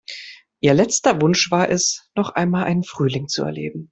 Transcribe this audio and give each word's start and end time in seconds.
Ihr 0.61 0.73
letzter 0.73 1.21
Wunsch 1.21 1.51
war 1.51 1.69
es, 1.69 2.09
noch 2.15 2.31
einmal 2.31 2.63
einen 2.63 2.83
Frühling 2.83 3.27
zu 3.27 3.43
erleben. 3.43 3.89